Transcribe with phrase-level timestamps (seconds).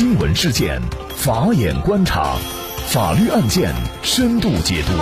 [0.00, 0.80] 新闻事件，
[1.14, 2.34] 法眼观察，
[2.86, 3.70] 法律案件
[4.02, 4.92] 深度解读，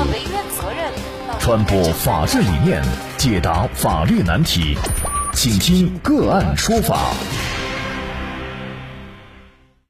[1.39, 2.83] 传播法治理念，
[3.17, 4.77] 解答法律难题，
[5.33, 7.13] 请听个案说法。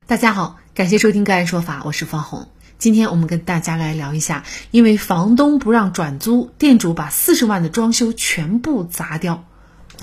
[0.07, 2.49] 大家好，感谢收听个案说法，我是方红。
[2.77, 9.45] 今天我们跟大家来聊一下，因为房东不让转租，店主把四十万的装修全部砸掉。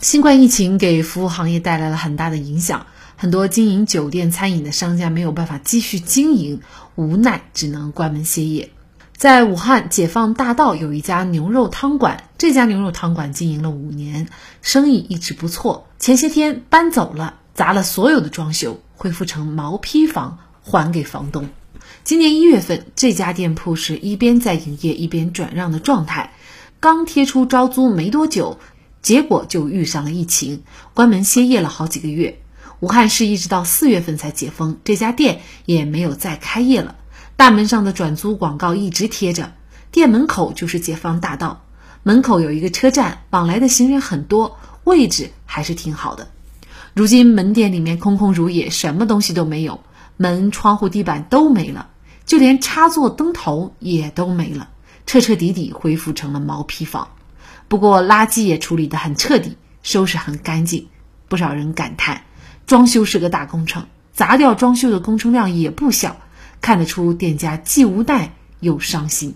[0.01, 2.87] 新冠疫情给服务行业带来了很大的影响，
[3.17, 6.61] 很多经营酒店、餐饮的商家没有办法继续经营，
[6.95, 8.69] 无奈只能关门歇业。
[9.15, 14.27] 在武汉解放大道有一家牛肉汤馆，这家牛肉汤馆经营了五年，
[14.61, 15.87] 生意一直不错。
[15.97, 21.49] 前些天搬走了，砸了所有的装修，恢复成毛坯房还给房东。
[22.03, 26.33] 今年一月份，这家店铺是一边在营业一边转让的状态，
[26.81, 28.59] 刚贴出招租没多久。
[29.01, 30.63] 结果就遇上了疫情，
[30.95, 32.39] 关门歇业了好几个月。
[32.79, 36.95] 武汉市一直到四月份才解封，这家店也没有再开业了。
[37.35, 39.53] 大门上的转租广告一直贴着，
[39.91, 41.65] 店门口就是解放大道，
[42.03, 46.27] 门口有一个车站，往来的行人很多，位置还是挺好的。
[46.93, 49.81] 如今门店里面空空如也，什么东西都没有，
[50.17, 51.89] 门、窗户、地板都没了，
[52.25, 54.69] 就连插座、灯头也都没了，
[55.05, 57.09] 彻彻底底恢复成了毛坯房。
[57.67, 60.87] 不过垃圾也处理得很彻底，收拾很干净。
[61.27, 62.23] 不少人感叹，
[62.67, 66.17] 装修是个大工程，砸掉装修的工程量也不小，
[66.61, 69.35] 看得出店家既无奈又伤心。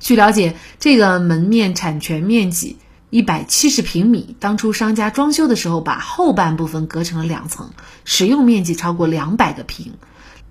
[0.00, 2.76] 据了解，这个门面产权面积
[3.10, 7.70] 一百七十平米，当初商家装修的时候把后半部分隔成了两层，
[8.04, 9.94] 使用面积超过两百个平，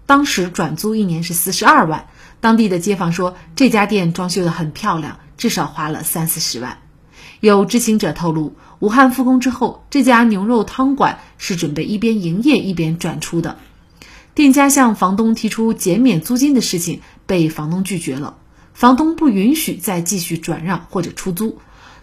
[0.06, 2.08] 当时转租一年是四十二万。
[2.40, 6.78] 当地的街坊说，这家店装修得很漂亮，至少花了三四十万。
[7.42, 13.58] 有知情者透露，武汉复工之后，这家牛肉汤馆是准备一边营业一边转出的。
[14.36, 18.36] 店家向房东提出减免租金的事情，被房东拒绝了。
[18.74, 21.60] 房东不允许再继续转让或者出租，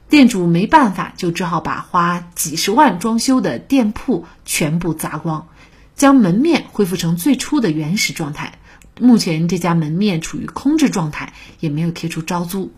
[0.08, 5.48] 店主没办法，就只好把花几十万装修的店铺全部砸光，
[5.96, 8.58] 将门面恢复成最初的原始状态。
[8.98, 12.72] 目前这家门面处于空置状态，也没有贴出招租。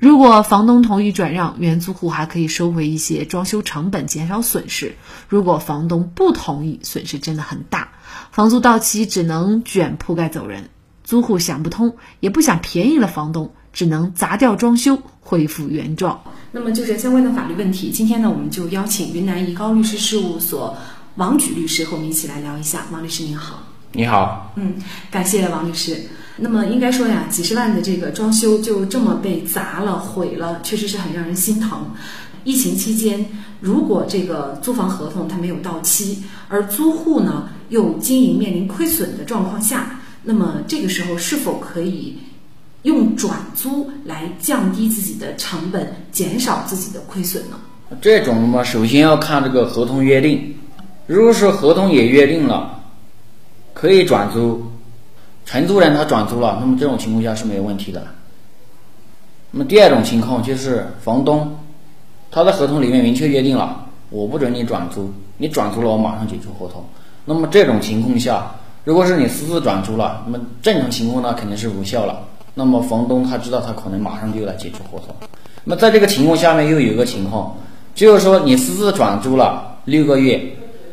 [0.00, 4.96] 如果房东同意转让，原租户还可以收回一些装修成本，减少损失。
[5.28, 7.92] 如果房东不同意，损失真的很大，
[8.32, 10.70] 房租到期只能卷铺盖走人。
[11.04, 16.22] 租户想不通，也不想便宜了房东，只能砸掉装修，恢复原状。
[16.52, 20.78] 那么，就是相关的法律问题，今天呢，我们就邀请云南怡高律师事务所
[21.16, 22.86] 王举律师和我们一起来聊一下。
[22.90, 23.62] 王律师您好，
[23.92, 24.76] 你好，嗯，
[25.10, 26.08] 感谢王律师。
[26.42, 31.90] 那么应该说呀，几十万的这个装修就这么被砸了、毁了，确实是很让人心疼。
[32.44, 33.26] 疫情期间，
[33.60, 42.16] 如果这个租房合同它没有到期，而租户呢又经营面临亏损的状况下，那么这个时候是否可以
[42.84, 47.58] 用转租来降低自己的成本，减少自己的亏损呢？
[48.00, 50.54] 这种嘛，首先要看这个合同约定。
[51.06, 52.80] 如果说合同也约定了，
[53.74, 54.64] 可以转租。
[55.50, 58.00] 承租人他转租了，那么这种情况下是没有问题的。
[59.50, 61.58] 那么第二种情况就是房东，
[62.30, 66.84] 他的合同里面明确约定了，我不准你转租，你转租了我马上解除合同。
[67.24, 68.48] 那么这种情况下，
[68.84, 72.20] 如果是你私自转租了，那么正常情况呢肯定是无效了。
[72.54, 75.12] 那么房东他知道他可能马上就来解除合同。
[75.64, 77.56] 那么在这个情况下面又有一个情况，
[77.96, 80.40] 就是说你私自转租了六个月，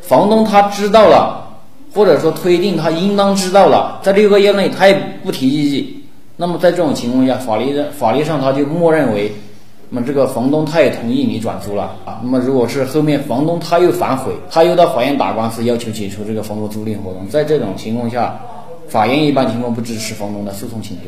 [0.01, 1.43] 房东他知道了。
[1.93, 4.93] 或者说推定他应当知道了，在六个月内他也
[5.23, 6.03] 不提异议，
[6.35, 9.31] 那么在这种情况下，法律的法律上他就默认为，
[9.89, 12.19] 那么这个房东他也同意你转租了啊。
[12.21, 18.39] 那么如果是后面房东他又反悔，他又到法院打官司要求解除这个房屋租赁合同，在这种情况下，
[18.87, 21.03] 法院一般情况不支持房东的诉讼请求。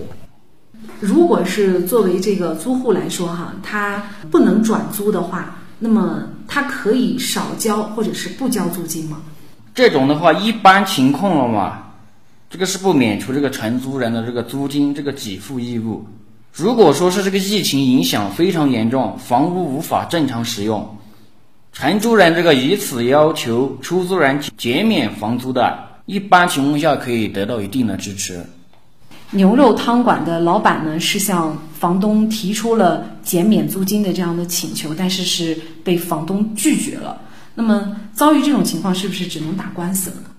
[0.99, 9.17] 如果是作为这个租户来说哈，他不能转租的话，那么他可以少交或者是不交租金吗？
[9.79, 11.83] 这种的话，一般情况了嘛，
[12.49, 16.05] 这个是不免除这个承租人的这个租金这个给付义务。
[16.51, 20.97] 如果说是这个疫情影响非常严重，房屋无法正常使用，
[21.71, 28.45] 承租人这个以此要求出租人减免房租的，一般情况下可以得到一定的支持。
[29.31, 37.21] 牛肉汤馆的老板呢，是向房东提出了减免租金的这样的请求，但是是被房东拒绝了。
[37.59, 40.29] 那么遭遇这种情况，是不是只能打官司了呢？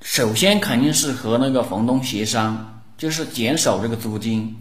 [0.00, 4.56] 首先肯定是和那个房东协商，就是减少这个租金，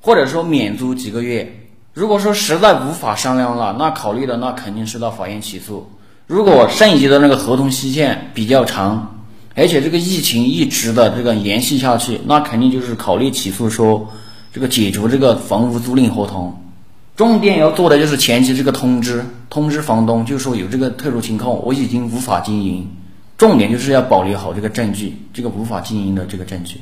[0.00, 1.68] 或者说免租几个月。
[1.92, 5.88] 如果说实在无法商量了，那考虑的那肯定是到法院起诉。
[6.26, 9.24] 如果剩余的那个合同期限比较长，
[9.54, 14.12] 而且这个疫情一直的这个延续下去，那肯定就是考虑起诉说
[14.52, 16.63] 这个解除这个房屋租赁合同。
[17.16, 22.88] 重点要做的就是前期这个通知，通知房东，就说有这个特殊情况，我已经无法经营。
[23.38, 26.80] 重点就是要保留好这个证据，这个无法经营的这个证据。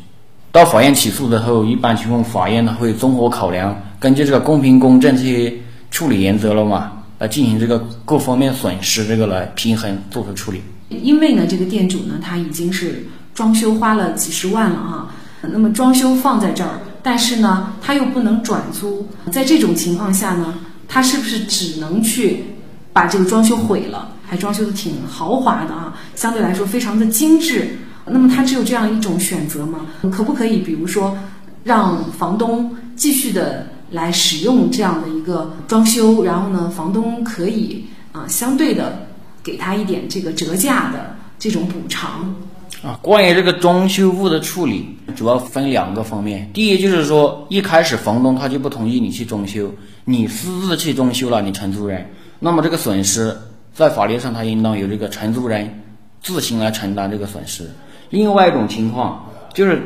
[0.51, 5.53] 到法院起诉的时候，一般情况法院呢会综合考量，根据这个公平公正这些
[5.91, 10.63] 处理原则了嘛，来进行这个各方面损失这个来平衡做出处理。
[10.89, 16.81] 因为呢，这个店主呢他已经是装修花了几十万了啊，那么装修放在这儿。
[17.03, 20.55] 但是呢，他又不能转租，在这种情况下呢，
[20.89, 22.45] 他是不是只能去
[22.93, 24.13] 把这个装修毁了？
[24.25, 27.77] 还装修的挺豪华的啊，相对来说非常的精致。
[28.07, 29.81] 那么他只有这样一种选择吗？
[30.11, 31.17] 可不可以，比如说
[31.65, 39.07] 让房东继续的来使用这样的一个装修，然后呢，房东可以啊相对的
[39.43, 42.35] 给他一点这个折价的这种补偿？
[42.83, 46.51] 啊，关于这个装修物的处理，主要分两个方面。
[46.53, 49.71] 第一就是说，一开始房东他就不同意你去装修，
[50.05, 53.37] 你私自去装修了，你承租人，那么这个损失
[53.73, 55.81] 在法律上他应当由这个承租人
[56.21, 57.71] 自行来承担这个损失。
[58.11, 59.81] 另外一种情况就是，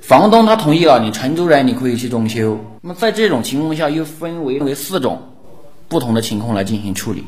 [0.00, 2.56] 房东他同意了，你承租人你可以去装修。
[2.82, 5.20] 那么在这种情况下，又分为为四种
[5.88, 7.24] 不同的情况来进行处理。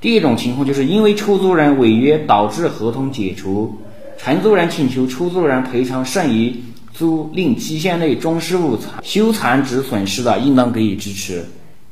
[0.00, 3.78] 第一种情况就是因为出租人违约导致合同解除。
[4.18, 6.54] 承租人请求出租人赔偿剩余
[6.92, 11.44] 租赁期限内装饰物残修残值损失的，应当给予支持。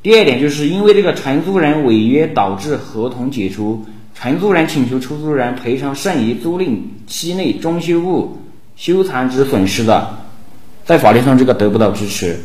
[0.02, 8.36] 第二点，就是因为这个承租人违约导致合同解除，承租人请求出租人赔偿剩余租赁期内装修物
[8.74, 10.18] 修残值损失的，
[10.84, 12.38] 在法律上这个得不到支持。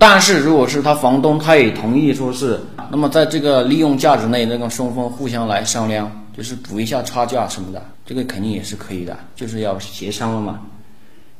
[0.00, 6.10] 但是如果是他房东他也同意说是，那么在这个利用价值内，那个双方互相来商量。
[6.38, 10.60] 就是补一下差价什么的，这个肯定也是可以的，就是要协商了嘛。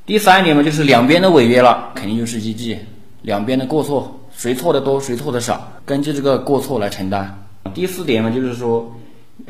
[0.04, 2.76] 第三点嘛，就是两边的违约了，肯定就是依据
[3.22, 7.32] 两边的过错，谁错的多，谁错的少，根据这个过错来承担。
[7.72, 8.92] 第四点嘛，就是说，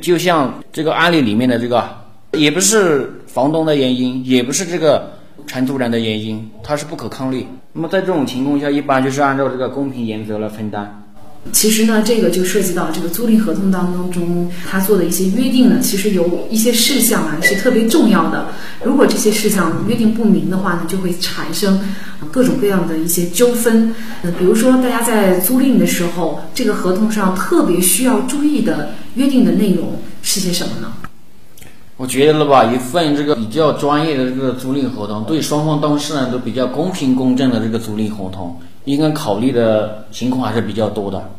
[0.03, 1.89] 就像这个案例里面的这个，
[2.33, 5.11] 也不是房东的原因，也不是这个
[5.47, 7.49] 承租人的原因，它是不可抗力。
[7.73, 11.05] 那么在这种情况下，一般就是按照这个公平原则来分担。
[11.53, 18.49] 其实呢，这个就涉及到这个租赁合同当中他做的一些约定呢，其实有一些事项啊是特别重要的。
[18.85, 21.81] 如果这些事项约定不明的话呢，就会产生
[22.31, 23.95] 各种各样的一些纠纷。
[24.23, 30.93] 呃，比如说大家在租赁的时候，这个合同上特别需要注意的约定的内容是些什么呢？
[31.97, 38.57] 我觉得吧，一份这个比较专业的这个租赁合同，对双方当事人都比较公平公正的这个租赁合同，
[38.89, 41.31] 应该考虑的情况还是比较多的。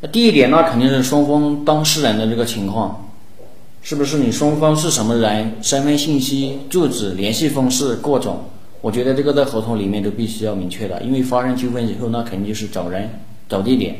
[0.00, 3.08] 那第一点，那肯定是双方当事人的这个情况，
[3.82, 8.40] 是不是你双方是什么人，身份信息、住址、联系方式各种，
[8.80, 13.08] 我觉得这个在合同里面都必须要明确的，因为发生纠纷以后，那肯定就是找人、
[13.48, 13.94] 找地点。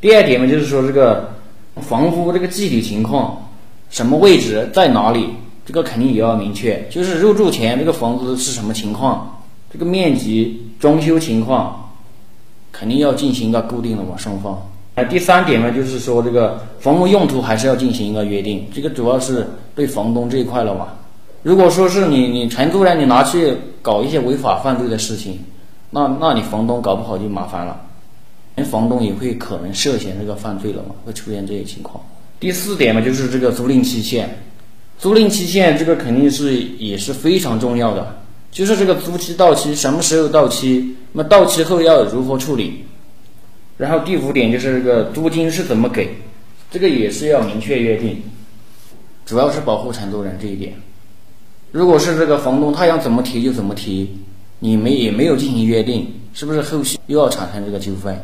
[0.00, 1.28] 第二点嘛，就是说这个
[1.82, 3.50] 房屋这个具体情况，
[3.90, 5.28] 什么位置在哪里，
[5.66, 9.39] 这个肯定也要明确，就是入住前这个房子是什么情况，
[9.72, 11.92] 这个面积、装修情况，
[12.72, 14.60] 肯定要进行一个固定的嘛，双方。
[14.96, 20.88] 呃，第三点呢，就是说这个房屋用途还是要进行一个约定，这个主要是对房东这一块了嘛。
[21.42, 25.38] 如果说是你你承租人你拿去搞一些违法犯罪的事情，
[25.90, 27.80] 那那你房东搞不好就麻烦了，
[28.56, 32.02] 连房东也会可能涉嫌这个犯罪了嘛，会出现这些情况。
[32.40, 34.28] 第四点嘛，就是这个租赁期限，
[34.98, 38.19] 租赁期限这个肯定是也是非常重要的，
[38.50, 42.84] 就是这个租期到期什么时候到期，那么到期后要如何处理。
[43.76, 46.10] 然后第五点就是这个租金是怎么给，
[46.70, 48.22] 这个也是要明确约定，
[49.24, 50.74] 主要是保护承租人这一点。
[51.72, 54.18] 如果是这个房东他想怎么提就怎么提，
[54.58, 58.20] 你们也没有进行约定，是不是后续又要产生这个纠纷，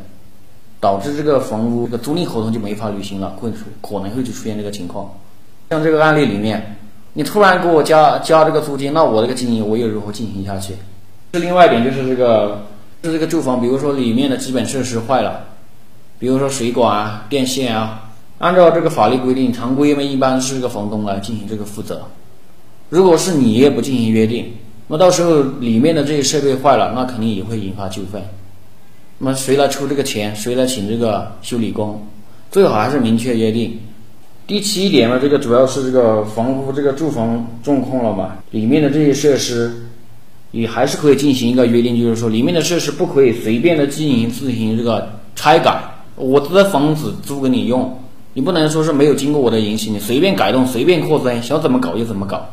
[0.80, 5.10] 导致这个房屋这个租赁合同就没法履行了，会可能会就出现这个情况。
[5.70, 6.76] 像这个案例里面，
[7.16, 10.74] 你突然给我加加这个租金，那我这个经营我又如何进行下去？
[11.32, 12.62] 是另外一点就是这个。
[13.04, 15.44] 是这个住房，比如说里面的基本设施坏了，
[16.18, 22.02] 比如说水管啊、电线啊，按照这个法律规定，常规嘛一般是这个房东来进行这个负责。
[22.88, 24.50] 如果是你也不进行约定，
[24.88, 28.20] 那到时候里面的这些设备坏了，那肯定也会引发纠纷。
[29.18, 30.34] 那么谁来出这个钱？
[30.34, 32.04] 谁来请这个修理工？
[32.50, 33.78] 最好还是明确约定。
[34.46, 39.72] 第七点嘛，这个主要是这个房屋这个住房状况了嘛，里面的这些设施。
[40.52, 45.82] 你还是可以进行一个约定，就是说里面的设施不可以随便的进行自行这个拆改。
[46.14, 47.98] 我的房子租给你用，
[48.32, 52.48] 你不能说是没有经过我的允许，你随便改动、随便扩增，想怎么搞就怎么搞。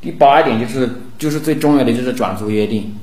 [0.00, 0.88] 第八点就是
[1.18, 2.94] 就是最重要的就是转租约定，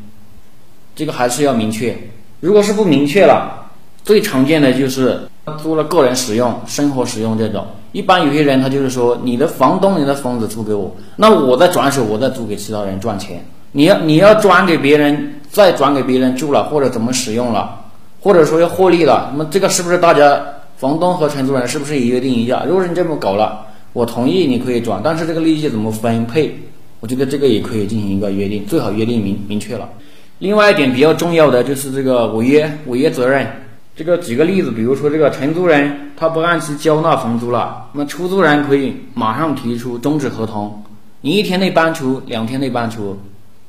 [0.96, 1.98] 这个还是要明确。
[2.40, 3.65] 如果是不明确了，
[4.06, 5.20] 最常见的就是
[5.64, 7.66] 租了个人使用、生活使用这种。
[7.92, 13.44] 一般有些人他就是说，你的房东你的房子租给我，那我再转手，我再租给其他人赚钱。
[13.72, 17.84] 你要你要转给别人，再转给别人住了或者怎么使用了，
[18.22, 20.40] 或者说要获利了，那么这个是不是大家
[20.78, 22.64] 房东和承租人是不是也约定一下？
[22.68, 26.56] 如果是你这么搞了，我同意你可以转，但是这个利息怎么分配？
[27.00, 29.90] 我觉得这个也可以进行一个约定，最好约定明明确了。
[30.38, 33.48] 另外一点比较重要的就是这个违约违约责任。
[33.96, 40.84] 这个举个例子，比如说这个承租人他不按期交纳房租了，那出租人可以马上提出终止合同。
[41.22, 43.18] 你一天内搬出，两天内搬出，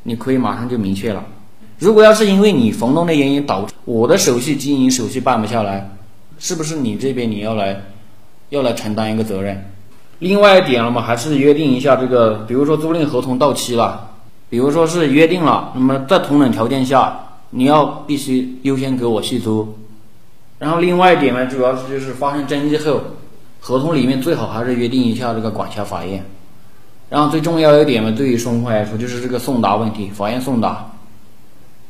[0.03, 1.25] 你可以马上就明确了。
[1.79, 5.89] 如果要是因为你房东的原因导致我的手续经营手续办不下来，
[6.41, 7.81] 是不是你这边你要来
[8.49, 9.65] 要来承担一个责任？
[10.19, 14.11] 另外一点了嘛，还是约定一下这个，比如说租赁合同到期了，
[14.51, 17.17] 比如说是约定了，那么在同等条件下，
[17.51, 19.73] 你要必须优先给我续租。
[20.59, 23.01] 然后另外一点呢，主要是就是发生争议后，
[23.61, 26.25] 合同里面最好还是约定一下这个管辖法院。
[27.09, 30.93] 然后最重要一点呢，对于双方来说就是这个送达问题，法院送达，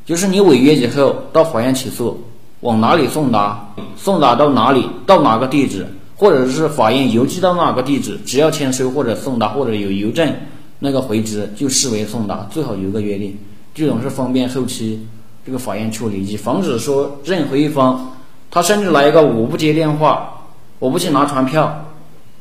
[0.04, 2.23] 就是你违约以后到法院起诉，
[2.61, 5.87] 往哪里送达，送达到哪里，到哪个地址。
[6.18, 10.32] 或者是法院邮寄到哪个地址，只要签收或者送达或者有邮政
[10.78, 13.37] 那个回执，就视为送达，最好有个约定，
[13.75, 15.06] 这种是方便后期
[15.44, 18.15] 这个法院处理，以防止说任何一方
[18.50, 20.47] 他甚至来一个我不接电话，
[20.79, 21.87] 我不去拿传票，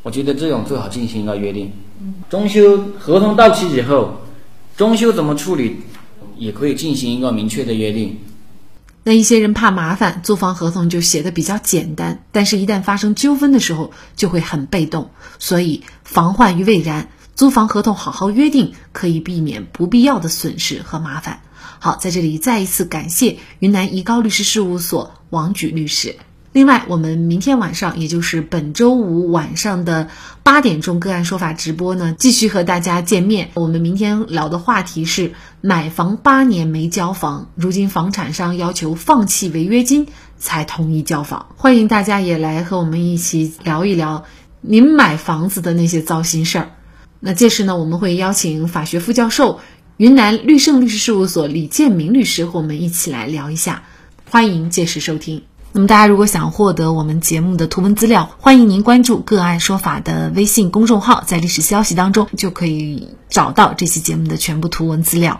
[0.03, 1.71] 我觉得这种最好进行一个约定。
[2.29, 4.21] 装修合同到期以后，
[4.77, 5.77] 装修怎么处理，
[6.37, 8.19] 也可以进行一个明确的约定。
[9.03, 15.11] 那一些人怕麻烦，租房合同就写的比较简单，但是，一旦发生纠纷的时候，就会很被动。
[15.37, 21.41] 所以，防患于未然，租房合同好好约定，可以避免不必要的损失和麻烦。
[21.79, 26.15] 好，在这里再一次感谢云南怡高律师事务所王举律师。
[26.51, 30.07] 另外，我们明天晚上，也就是本周五晚上的
[30.41, 33.49] 八点钟，个案说法直播呢，继续和大家见面。
[33.55, 40.07] 我们明天聊的话题是买房八年没交房，如今房产商要求放弃违约金
[40.37, 41.47] 才同意交房。
[41.57, 44.23] 欢迎大家也来和我们一起聊一聊
[44.61, 46.69] 您买房子的那些糟心事儿。
[47.19, 49.59] 那届时呢，我们会邀请法学副教授、
[49.97, 53.83] 云南绿盛律师事务所李建明律师和我们一起来聊一下。
[54.29, 55.43] 欢迎届时收听。
[55.71, 65.39] 那么大家如果想获得我们节目的图文资料，欢迎您关注“个案说法”的微信公众号，在历史消息当中就可以找到这期节目的全部图文资料。